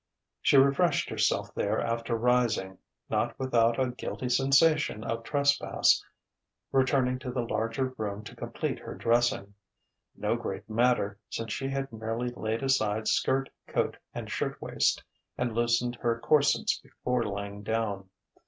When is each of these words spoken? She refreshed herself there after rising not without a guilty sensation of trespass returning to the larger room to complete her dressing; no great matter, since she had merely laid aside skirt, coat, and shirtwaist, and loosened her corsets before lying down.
She 0.41 0.57
refreshed 0.57 1.09
herself 1.11 1.53
there 1.53 1.79
after 1.79 2.15
rising 2.17 2.79
not 3.07 3.37
without 3.37 3.79
a 3.79 3.91
guilty 3.91 4.29
sensation 4.29 5.03
of 5.03 5.23
trespass 5.23 6.03
returning 6.71 7.19
to 7.19 7.31
the 7.31 7.43
larger 7.43 7.89
room 7.99 8.23
to 8.23 8.35
complete 8.35 8.79
her 8.79 8.95
dressing; 8.95 9.53
no 10.15 10.35
great 10.37 10.67
matter, 10.67 11.19
since 11.29 11.53
she 11.53 11.67
had 11.69 11.93
merely 11.93 12.29
laid 12.29 12.63
aside 12.63 13.07
skirt, 13.07 13.51
coat, 13.67 13.95
and 14.11 14.31
shirtwaist, 14.31 15.03
and 15.37 15.53
loosened 15.53 15.93
her 15.97 16.19
corsets 16.19 16.79
before 16.79 17.21
lying 17.23 17.61
down. 17.61 18.09